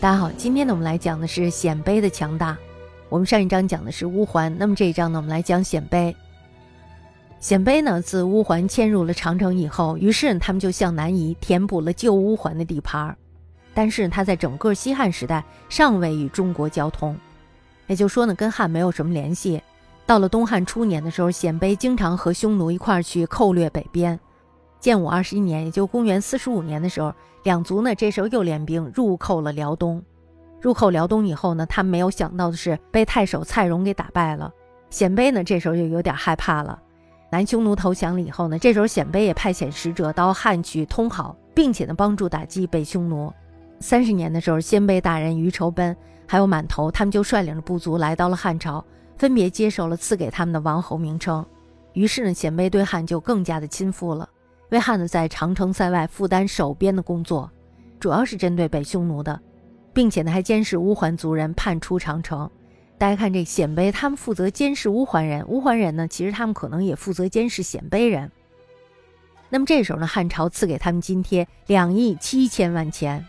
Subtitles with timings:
[0.00, 2.56] 大家好，今天呢，我们来讲的是鲜卑的强大。
[3.08, 6.14] 我们上一章讲的是乌桓，那么这一章呢，我们来讲鲜卑。
[7.40, 13.16] 鲜卑呢，自乌桓迁入了长城以后，于是他们就向南移，填补了旧乌桓的地盘。
[13.74, 17.18] 但是他在整个西汉时代尚未与中国交通，
[17.88, 19.60] 也就说呢，跟汉没有什么联系。
[20.06, 24.20] 到了东汉初年的时候，鲜卑经常和匈奴一块儿去寇掠北边。
[24.80, 30.02] 建武二十一年，也就公元四十五年的时候，两族呢这时候又联兵入寇了辽东。
[30.60, 34.52] 入寇辽东以后呢，他们没有想到的是被太守蔡荣给打败了。
[34.90, 36.80] 鲜卑呢这时候就有点害怕了。
[37.30, 43.32] 南匈奴投降了以后呢，这时候鲜卑也派遣使者到汉去通好，并且呢帮助打击北匈奴。
[43.80, 48.84] 三十年的时候，鲜卑大人于仇奔还有满头，他们就率领着部族来到了汉朝，
[49.16, 51.44] 分别接受了赐给他们的王侯名称。
[51.92, 54.28] 于是呢，鲜卑对汉就更加的亲附了。
[54.70, 57.50] 为汉呢，在长城塞外负担守边的工作，
[57.98, 59.40] 主要是针对北匈奴的，
[59.92, 62.50] 并且呢，还监视乌桓族人叛出长城。
[62.98, 68.30] 大家看这鲜卑，他们负责监视乌桓人，乌桓人呢，其实他们可能也负责监视鲜卑人。
[69.48, 73.24] 那么这时候呢，汉朝赐给他们津贴两亿七千万钱，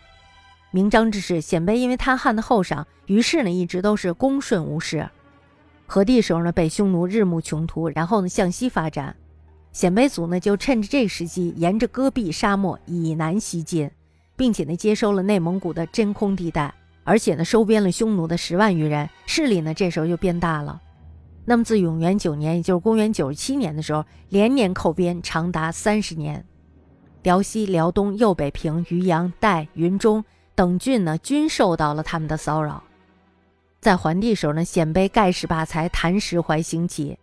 [0.71, 5.09] 明章之事，鲜卑因为贪汉的厚赏，于是呢，一直都是恭顺无事。
[5.85, 9.15] 和帝时候呢，北匈奴日暮穷途，然后呢，向西发展。
[9.79, 13.89] 鲜卑族呢，就趁着这时机，沿着戈壁沙漠以南西进，
[14.35, 16.73] 并且呢，接收了内蒙古的真空地带，
[17.05, 20.81] 而且呢，收编了匈奴的十万余人，势力呢，这时候就变大了。
[21.45, 26.45] 那么自永元九年，也就是公元九十七年的时候，连年寇边长达三十年，
[27.23, 32.83] 辽西、辽东、右北平、渔阳、代、云中等郡呢，均受到了他们的骚扰。
[33.79, 37.17] 在桓帝时候呢，鲜卑盖世霸才谭石怀兴起。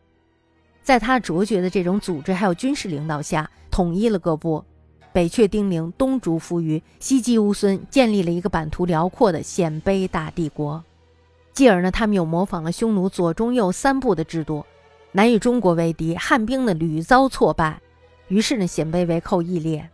[0.87, 4.65] 在他卓绝的这种组织还有军事领导下，统一了各部，
[5.13, 10.85] 北阙丁零，东逐扶余，西击乌孙，建立了一个版图辽阔的鲜卑大帝国。
[11.53, 14.65] 继而呢，他们又模仿了匈奴左中右三部的制度，
[15.11, 17.81] 南与中国为敌，汉兵呢屡遭挫败，
[18.29, 19.91] 于是呢，鲜卑为寇易列。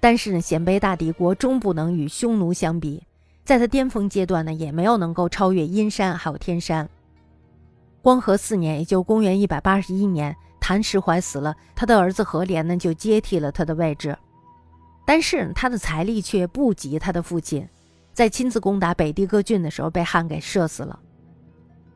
[0.00, 3.02] 但是呢，鲜卑大帝国终不能与匈奴相比，
[3.44, 6.88] 在他巅峰阶段呢，也没有能够超越阴山还有天山。
[8.06, 14.16] 光和四年，也就公元一百八十一年，谭石怀死了，他的儿子何连呢就接替了他的位置。
[15.04, 17.68] 但是他的财力却不及他的父亲，
[18.12, 20.96] 在亲自攻打北地各郡的时候被汉给射死了。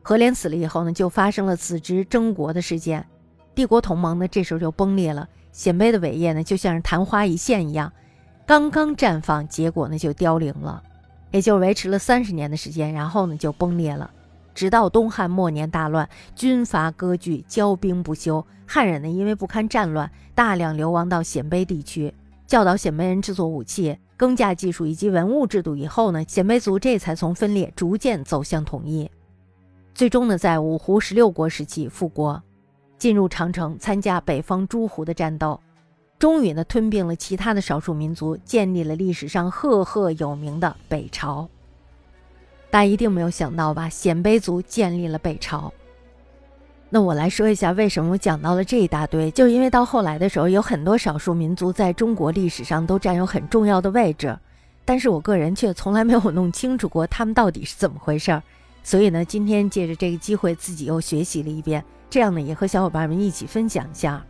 [0.01, 3.07] 何连死了以后呢，就发生了子侄争国的事件，
[3.55, 5.29] 帝国同盟呢这时候就崩裂了。
[5.53, 7.89] 鲜卑的伟业呢就像是昙花一现一样，
[8.45, 10.83] 刚刚绽放，结果呢就凋零了，
[11.31, 14.11] 也就维持了三十年的时间，然后呢就崩裂了。
[14.53, 18.45] 直到东汉末年大乱，军阀割据，骄兵不休。
[18.65, 22.13] 汉人呢，因为不堪战乱，大量流亡到鲜卑地区，
[22.47, 25.75] 教导鲜卑人制作武器、耕稼技术以及文物制度。
[25.75, 29.09] 以后呢，鲜卑族这才从分裂逐渐走向统一。
[29.93, 32.41] 最终呢，在五胡十六国时期复国，
[32.97, 35.59] 进入长城，参加北方诸胡的战斗，
[36.17, 41.49] 终于呢吞并了其他的少数民族，建立了历史上赫赫有名的北朝。
[42.71, 43.89] 大家一定没有想到吧？
[43.89, 45.71] 鲜卑族建立了北朝。
[46.89, 49.29] 那我来说一下，为什么我讲到了这一大堆？
[49.31, 54.37] 就因为到后来的时候，有很多少数民族在中国历史上都占有很重要的位置，
[54.85, 58.41] 但是我个人却从来没有弄清楚过他们到底是怎么回事儿。
[58.83, 64.25] 所以呢，今天借着这个机会，自己又学习了一遍，这样呢，也和小伙伴们一起分享一下。